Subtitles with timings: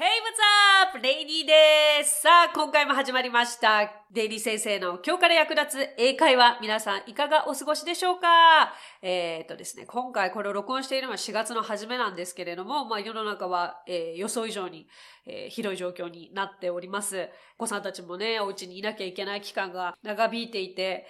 [0.00, 1.02] Hey, what's up?
[1.02, 2.22] レイニーです。
[2.22, 3.90] さあ、今回も始まりました。
[4.12, 6.60] デイリー先生の今日から役立つ英会話。
[6.60, 8.72] 皆さん、いかがお過ごしでしょうか？
[9.02, 14.86] えー、っとですね、今回これを録音しているのは4月の初めなんですけれども、まあ世の中は、えー、予想以上に、
[15.26, 17.28] えー、広い状況になっております。
[17.56, 21.08] お子さんたちもね、お家にいなきゃいけない期間が長引いていて、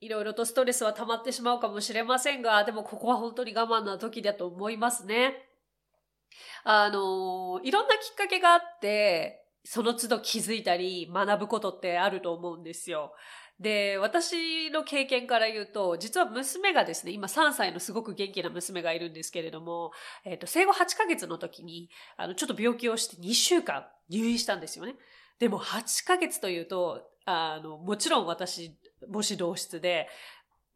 [0.00, 5.46] いろいろとストレスは溜まってしまうかもしれませんが、でもここは本当に我慢な時だと思いますね。
[6.64, 13.12] あの、いろんなきっかけがあって、その都度気づいたり学ぶことってあると思うんですよ。
[13.60, 19.92] で、私の経験から言うと、実は娘がですね、今3歳のすごく元気な娘がいるんですけれども、
[20.24, 24.94] えっ、ー、と、生後8ヶ月の時に、あの、ちょっと病気をして2週間入院したんですよね。
[25.38, 28.78] でも8ヶ月というと、あの、もちろん私、
[29.12, 30.08] 母子同室で、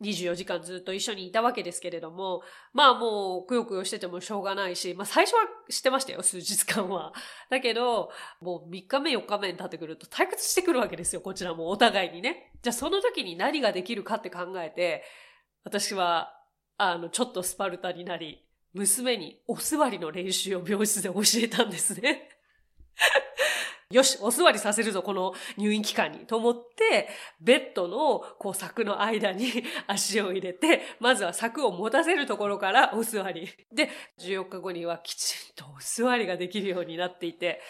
[0.03, 7.13] 24時間ずっと一緒にいたわけですけれども、まあもうくよくよしててもしょうがないし、まあ最初はしてましたよ、数日間は。
[7.49, 12.53] だけど、もう3日目4日目に経ってくると退屈してくるわけですよ、こちらもお互いにね。
[12.63, 15.05] じゃあその時に何ができるかって考えて、
[15.63, 16.41] 私は、
[16.77, 22.29] あの、ちょっとスパルタになり、娘にお座りの練習を病室で教えたんですね。
[23.91, 26.21] よし、お座りさせるぞ、この入院期間に。
[26.21, 27.09] と思って、
[27.41, 29.51] ベッドの、こう、柵の間に
[29.87, 33.49] 足を入れて、まずは柵を持たせるところからお座り。
[33.73, 37.61] で、14日後にはきちんとお座りができるようになっていて、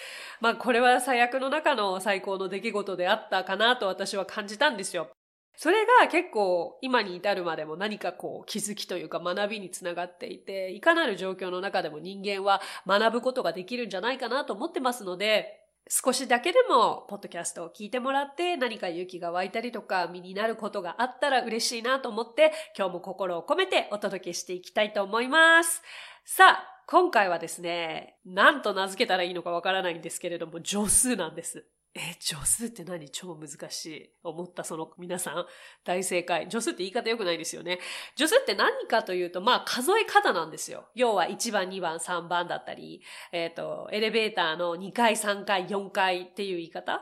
[0.40, 5.10] まあ、これは最悪の中の最高の出来事であったかなと私は感じたんですよ。
[5.56, 25.82] それが結構今に至るまでも何かこう気づきというか学びにつながっていて、いかなる状況の中でも人間は学ぶことができるんじゃないかなと思ってますので、少しだけでも、ポッドキャストを聞いてもらって、何か勇気が湧いたりとか、身になることがあったら嬉しいなと思って、今日も心を込めてお届けしていきたいと思います。
[26.24, 31.66] さあ、今回はですね、何と名付けたらいいのかわからないんですけれども、助数なんです。
[31.96, 33.08] え、助数って何？
[33.08, 34.10] 超難しい。
[34.24, 35.46] 思ったその皆さん、
[35.84, 36.46] 大正解。
[36.50, 37.78] 助数って言い方良くないですよね。
[38.16, 40.88] 助数って何かというと、まあ数え方なんですよ。
[40.96, 43.00] 要は1番、2番、3番だったり、
[43.30, 47.00] えっ、ー、と、エレベーターの2回、3回、4回っていう言い方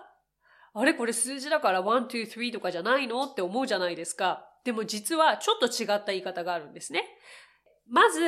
[0.74, 0.92] あれ？
[0.92, 4.46] これ数字だから1、2、3とかじゃないのって思うじゃないですか。
[4.62, 7.04] でも実はちょっと違った言い方があるんですね。
[7.88, 8.20] まず、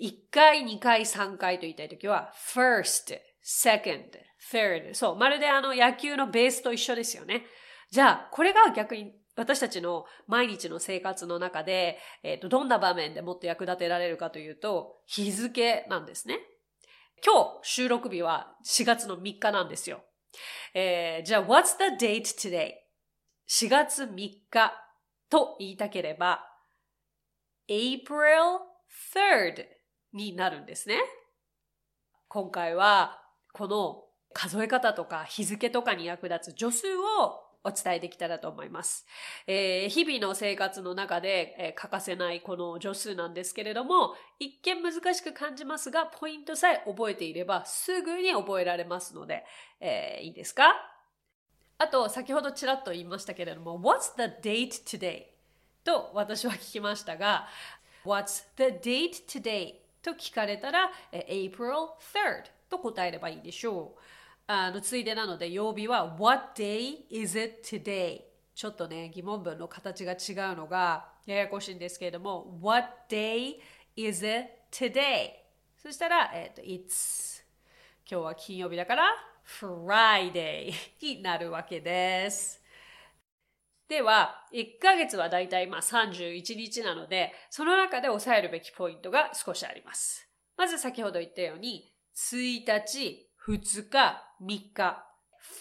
[0.00, 4.10] 1回、2回、3回と言いたいときは、first, second,
[4.52, 4.94] third。
[4.94, 5.16] そう。
[5.16, 7.46] まるであの野球のベースと一緒ですよね。
[7.90, 16.40] じゃあ、これが逆に私たちの毎日の生活の中で、えっ、ー、と、どんな場面でもっと役立てられるかというと、日付なんですね。
[17.24, 20.00] 今日、収録日は4月の3日なんですよ。
[20.74, 22.72] えー、じゃあ、what's the date today?
[23.48, 24.16] 4月3
[24.50, 24.72] 日
[25.30, 26.44] と言いたければ、
[27.68, 28.58] April
[29.14, 29.66] 3rd
[30.12, 30.98] になるんですね。
[32.28, 33.20] 今回は
[33.56, 39.06] この数え方とか日付とかに役立つ助数をお伝えできたらと思います。
[39.46, 49.42] えー、日々の生活の中で、えー、欠かせないこの助数なんですけれども、一見難しく感じますが、ポイントさえ覚えていればすぐに覚えられますので、
[49.80, 50.74] えー、いいですか？
[51.78, 55.22] あと、先ほどちらっと言いましたけれども、What's the date today?
[55.82, 57.48] と私は聞きましたが、
[58.04, 59.76] What's the date today?
[60.02, 64.00] と聞かれたら、April 3rd と答えればいいでしょう。
[64.48, 68.20] あのついでなので曜日は What day is it today?
[68.54, 73.56] ちょっとね疑問文の形が違うのがややこしいんですけれども What day
[73.96, 75.30] is it today?
[75.76, 77.44] そしたら、えっ、と It's
[78.08, 79.04] 今日は金曜日だから
[79.46, 80.72] Friday
[81.02, 82.62] になるわけです。
[83.88, 90.28] では、1ヶ月はだいたいまあ31日なので、その中で押さえるべきポイントが少しあります。
[90.56, 95.06] まず先ほど言ったように、1日、2日、3日。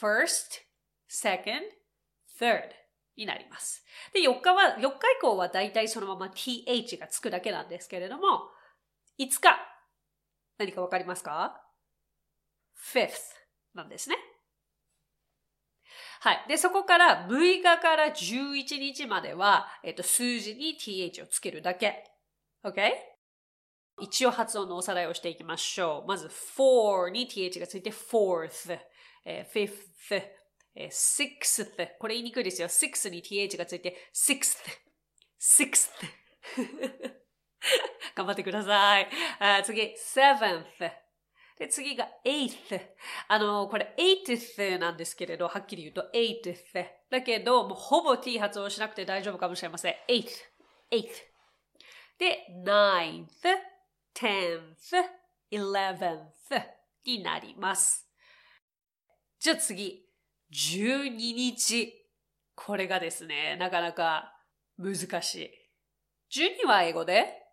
[0.01, 0.65] first,
[1.09, 1.61] second,
[2.39, 2.69] third
[3.15, 3.83] になります。
[4.13, 8.49] で、4日は、4日以降はだいたいそのまま th がつくだけなんですけれども、
[9.19, 9.57] 5日。
[10.57, 11.61] 何かわかりますか
[12.93, 13.11] ?fifth
[13.73, 14.17] なんですね。
[16.21, 16.45] はい。
[16.47, 22.03] で、そこから6日から11日までは、えっと、数字に th をつけるだけ。
[22.63, 23.14] OK?
[23.99, 26.07] 一応発音のおさらいをしていきましょう。
[26.07, 28.77] まず、for に th がついて fourth、
[29.25, 30.23] えー、fifth、
[30.75, 31.89] えー、sixth。
[31.99, 32.67] これ言いにくいですよ。
[32.67, 34.57] six に th がついて sixth、
[35.39, 35.89] sixth。
[38.15, 39.09] 頑張ってください。
[39.39, 40.65] あ次、seventh。
[41.57, 42.81] で、次が eighth。
[43.29, 46.85] あの、これ eighth なんですけれど、はっきり言うと eighth。
[47.09, 49.95] だけど、もうほぼ t 発音しなくて大丈夫かもしれません。
[50.09, 50.43] eighth。
[50.91, 51.09] eighth。
[52.19, 53.74] で、ninth。
[54.15, 54.95] Tenth,
[55.51, 56.63] eleventh
[57.05, 58.07] になります。
[59.39, 60.03] じゃあ次、
[60.51, 61.93] 12日。
[62.55, 64.33] これがですね、なかなか
[64.77, 65.51] 難しい。
[66.65, 67.43] 12は英語で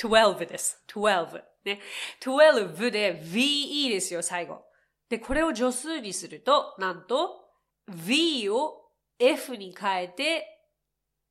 [0.00, 0.82] ？12です。
[0.88, 1.42] 12。
[1.64, 1.80] ね。
[2.20, 4.64] 12で ve ですよ、最後。
[5.08, 7.44] で、これを助数にすると、なんと
[7.88, 10.46] v を f に変えて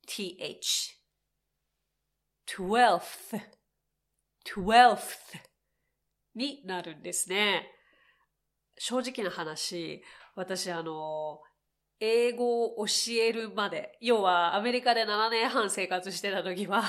[0.08, 0.96] th。
[2.46, 3.40] twelfth,
[4.54, 5.38] twelfth
[6.34, 7.68] になるんですね。
[8.78, 10.02] 正直な話、
[10.34, 11.40] 私あの、
[11.98, 16.82] 英語を教えるまで、要はアメリカで7年半生活してた時は、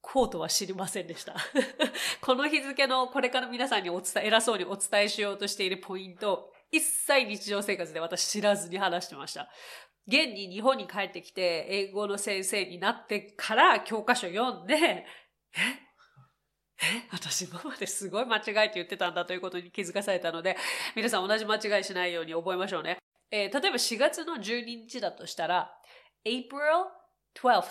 [0.00, 1.34] こうとは知りませんでした。
[2.20, 9.50] この日付のこれから皆さんにお伝え、偉そうにお伝えしようとしているポイント、一切日常生活で私知らずに話してました。
[10.06, 14.74] 現に日本に帰ってきて英語の先生になってから教科書読んで、
[15.56, 15.83] え？
[16.82, 20.56] え私今まですごい間違えて言ってたんだということに気づかされたので、
[20.96, 22.98] 皆さん同じ間違いしないように覚えましょうね。
[23.30, 25.70] えー、例えば4月の12日だとしたら、
[26.24, 26.86] April
[27.34, 27.64] 12th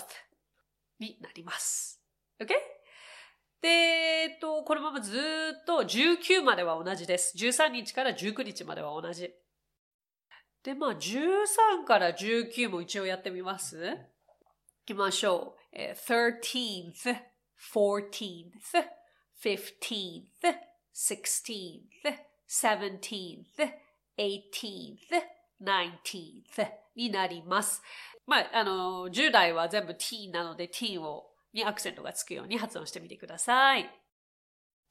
[1.00, 2.00] になります。
[2.40, 2.48] OK?
[3.62, 7.34] で、えっと、このままずっと19までは同じです。
[7.38, 9.30] 13日から19日までは同じ。
[10.62, 13.96] で、まあ、13から19も一応やってみます行
[14.86, 15.60] きましょう。
[15.72, 17.33] えー、
[17.72, 18.52] fourteenth,
[19.42, 20.24] fifteenth,
[20.94, 21.82] sixteenth,
[22.48, 23.44] seventeenth,
[24.18, 24.98] eighteenth,
[25.60, 27.82] nineteenth になります。
[28.26, 33.90] まあ、あの、10代は全部 t なので t をにアクセントがつくように発音してみてください。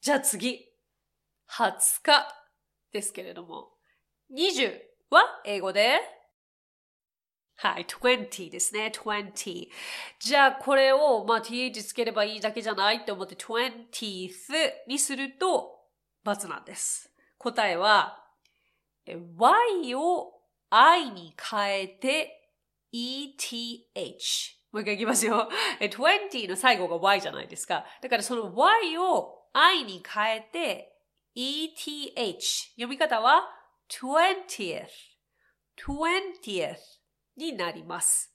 [0.00, 0.66] じゃあ次。
[1.50, 1.72] 20
[2.02, 2.26] 日
[2.92, 3.68] ですけれども。
[4.32, 4.78] 20
[5.10, 6.00] は英語で？
[7.56, 8.92] はい、20ですね。
[8.94, 9.68] 20。
[10.18, 15.80] じゃあ、これを、まあ、th つければいいだけじゃないって思って 20th にすると、
[16.24, 17.10] ×なんです。
[17.38, 18.24] 答えは、
[19.06, 20.32] y を
[20.70, 22.50] i に変えて
[22.92, 24.54] eth。
[24.72, 25.48] もう一回いきますよ。
[25.80, 27.84] 20の最後が y じゃないですか。
[28.02, 30.96] だからその y を i に変えて
[31.36, 32.72] eth。
[32.74, 33.48] 読み方は
[33.88, 34.86] 20th,
[35.76, 37.03] twentieth
[37.36, 38.32] になります。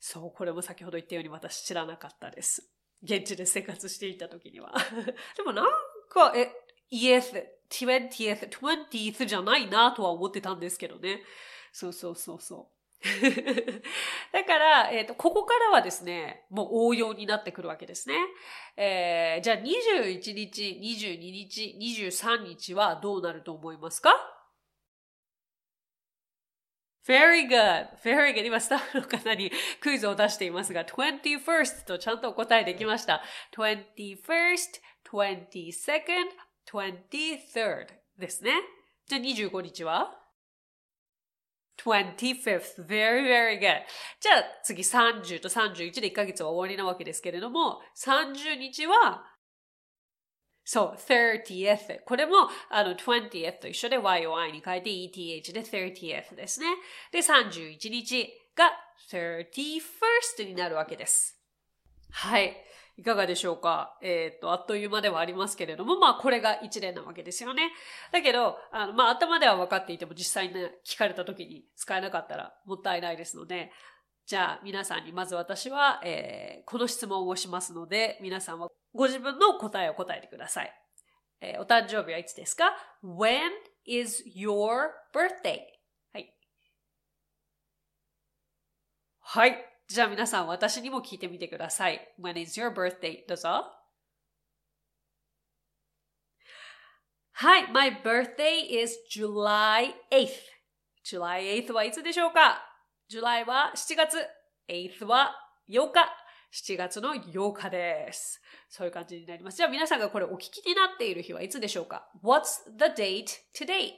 [0.00, 2.70] そう、これも先ほど言ったように私知らなかったです。
[3.02, 4.72] 現地で生活していた時には。
[5.36, 5.66] でもなん
[6.08, 6.52] か、え、
[6.90, 11.22] eth, twentieth, twentieth じゃないなとは思ってたんですけどね。
[11.72, 12.78] そうそうそうそう。
[14.32, 18.16] だから、えっ、ー、と、ここからはですね、もう応用になってくるわけですね。
[18.76, 24.10] えー、じゃあ21日、22日、23日はどうなると思いますか？
[27.08, 27.88] Very good!
[28.04, 28.44] Very good!
[28.44, 29.50] 今スタッフの方に
[29.80, 33.22] クイズを出していますが、21st とちゃんとお答えできました。
[33.56, 34.18] 21st,
[35.10, 36.26] 22nd,
[36.70, 37.86] 23rd
[38.18, 38.50] ですね。
[39.06, 40.18] じゃあ25日は
[41.82, 42.86] ？25th.
[42.86, 43.80] Very, very good.
[44.20, 49.24] じゃあ次30と31で1ヶ月は終わりなわけですけれども、30日は
[50.70, 52.00] そう、30th。
[52.04, 56.66] これも、あの、20th と一緒で YOI に変えて ETH で 30th ですね。
[57.10, 58.70] で、31日が
[59.10, 61.40] 31st になるわけです。
[62.10, 62.54] はい。
[62.98, 63.96] いかがでしょうか？
[64.02, 67.70] えっ、ー、と、あっという間ではありますけれども、まあ、これが一連なわけですよね。
[68.12, 70.54] だけど、あの、まあ、頭では分かっていても実際に
[70.86, 73.72] 聞かれた時に使えなかったらもったいないですので、
[74.28, 80.72] じゃあ皆さんにまず私は、えー、この質問をしますので、皆さんはご自分の答えを答えてください。
[81.40, 83.48] えー、お誕生日はいつですか ?When
[83.86, 85.60] is your birthday?
[86.12, 86.34] はい。
[89.20, 89.64] はい。
[89.88, 92.14] じゃあ皆さん私にも聞いてみてください。
[92.20, 93.26] When is your birthday?
[93.26, 93.64] どうぞ。
[97.32, 97.72] はい。
[97.72, 100.28] My birthday is July 8th.
[101.02, 102.68] July 8th はいつでしょうか？
[103.10, 104.18] ?July は7月。
[104.68, 105.34] 8th は
[105.68, 106.28] 8日。
[106.52, 108.40] 7月の8日です。
[108.68, 109.58] そういう感じになります。
[109.58, 113.92] じゃあ皆さんがこれお聞きになっている日はいつでしょうか ?What's the date today?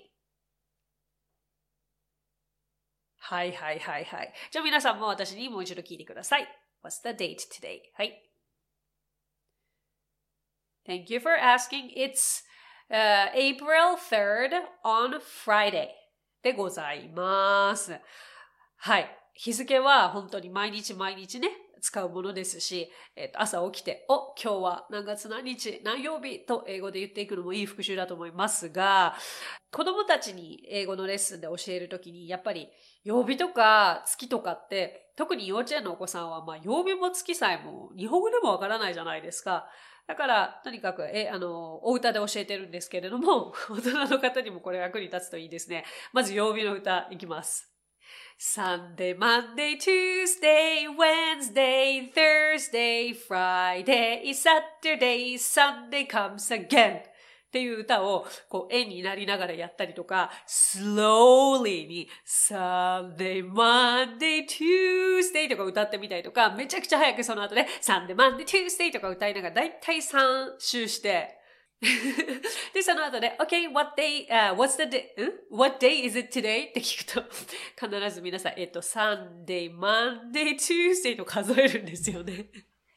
[3.18, 4.32] はいはいはいはい。
[4.50, 6.48] じゃあ皆さんも私にもう一度聞いてください。
[6.82, 7.78] What's the date today?
[7.94, 8.30] はい。
[10.88, 11.90] Thank you for asking.
[11.96, 12.42] It's、
[12.90, 15.88] uh, April 3rd on Friday
[16.42, 17.92] でございます。
[18.82, 19.14] はい。
[19.34, 21.50] 日付は本当に毎日毎日ね、
[21.82, 29.14] 使うものですし、えっ、と、朝起きて、お、今日は何月何日、何曜日と英語で言っていくのもいい復習だと思いますが、
[29.70, 32.68] 子供たちに英語のレッスンで教えるときに、やっぱり
[33.04, 39.68] 曜日とか月とかって、特に幼稚園のお子さんは、まあ、曜日も月さえも日本語でもわからないじゃないですか。
[40.06, 45.84] だから、とにかく、え、あの、お歌で教えてるんですけれども、 大人の方にもこれ役に立つといいですね。
[46.14, 47.69] まず曜日の歌いきます。
[48.38, 57.00] Sunday, Monday, Tuesday, Wednesday, Thursday, Friday, Saturday, Sunday comes again.
[57.50, 71.39] っていう歌を、こう、絵になりながらやったりとか、slowly に、Sunday, Monday, Tuesday とか歌ってみたりとか、めちゃくちゃ早くその後で、Sunday, Monday, Tuesday とか歌いながら、だいたい3周して、
[72.74, 75.04] で、その後で、OK, what day, uh, what's the day,
[75.50, 76.68] what day is it today?
[76.68, 77.22] って聞くと、
[77.80, 82.50] 必ず皆さん、えっと、Sunday, Monday, Tuesday と数えるんですよね。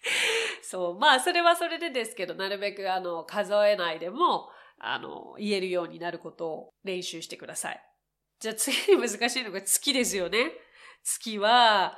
[0.61, 4.49] そう、まあ、それはそれでですけど、なるべく、あの、数えないでも、
[4.79, 7.81] あの、言えるようになることを練習してください。
[8.39, 10.51] じゃあ次に難しいのが月ですよね。
[11.03, 11.97] 月は、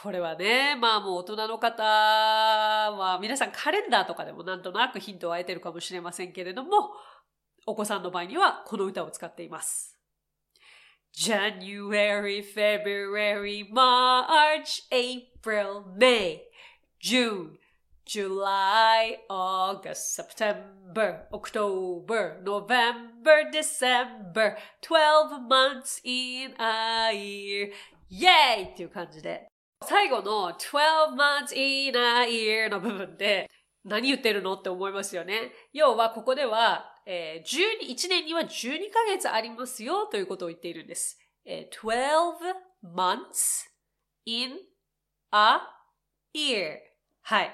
[0.00, 6.92] これはね、まあもう大人の方は皆さんカレンダーとかでもなんとなくヒントを得てるかもしれませんけれども、
[7.66, 9.98] お子さんの場合にはこの歌を使っています。
[11.12, 16.42] January, February, March, April, May,
[17.02, 17.56] June,
[18.06, 27.72] July, August, September, October, November, December, 12 months in a year.
[28.10, 29.48] イェイっていう感じで
[29.84, 33.50] 最後の12 months in a year の部分で
[33.84, 35.52] 何言ってるのって思いますよね。
[35.72, 38.46] 要はここでは、えー、12 1年には12
[38.92, 41.18] ヶ月ありますよということを言っているんです。
[41.44, 43.68] えー、12 months
[44.26, 44.58] in
[45.32, 45.60] a
[46.34, 46.78] year
[47.22, 47.52] はい。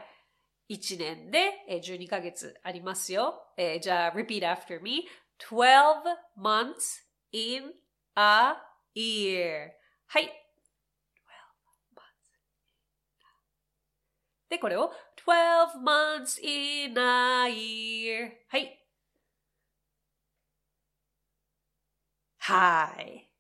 [0.71, 1.53] 1年で
[1.83, 3.35] 12ヶ月ありますよ。
[3.57, 5.07] えー、じゃあ、repeat after me.
[5.51, 7.03] 12 months
[7.33, 7.73] in
[8.17, 8.57] a
[8.97, 9.69] year
[10.07, 10.44] はい。
[14.55, 14.93] で、これを
[15.27, 18.31] 12 months in a year.
[18.49, 18.81] はい。
[22.39, 23.31] はい。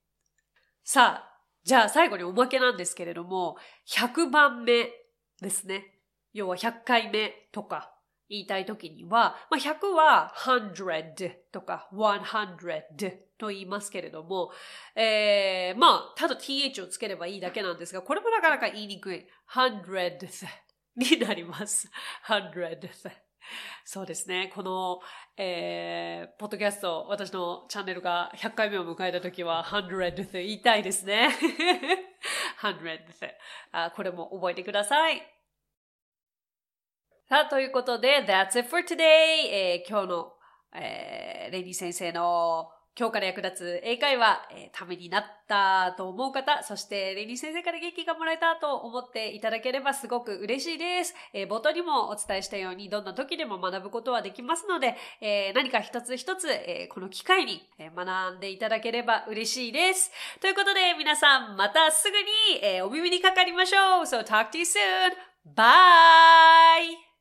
[0.82, 3.56] さあ、じゃあ最後におまけなんですけれども、
[3.86, 4.90] 100番目
[5.40, 6.00] ですね。
[6.32, 7.94] 要は100回目とか
[8.28, 14.50] 言いたいときには、まあ、100は100とか100と言いますけれども、
[14.96, 19.26] えー、まあ、ただ th をつければいいだけなんですが、これもなかなか言いにくい。
[19.52, 21.90] 100になります。
[22.26, 22.78] 100
[23.84, 24.50] そうですね。
[24.54, 25.00] この、
[25.36, 31.28] えー、ポッドキャスト、私のチャンネルが100回目を迎えたときは、100言いたいですね。
[32.60, 33.00] 100
[33.72, 35.22] あこれも覚えてください。
[37.28, 39.02] さあ、ということで、That's it for today!
[39.02, 40.32] えー、今日の、
[40.74, 51.14] えー、レイニー先生の今日から役立つ英会話、えー、ためになったと思う方、そしてレニー先生から元気がもらえたと思っていただければすごく嬉しいです。
[51.32, 60.12] えー、冒頭にもお伝えしたように、どんな時でも学ぶことはできますので、えー、何か一つ一つ、えこの機会に学んでいただければ嬉しいです。
[60.40, 64.04] ということで、皆さんまたすぐに、えお耳にかかりましょう。
[64.04, 65.34] So talk to you soon!
[65.56, 67.13] Bye!